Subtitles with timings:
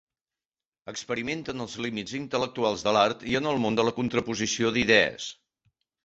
[0.91, 5.29] Experimenta en els límits intel·lectuals de l'art i en el món de la contraposició d'idees.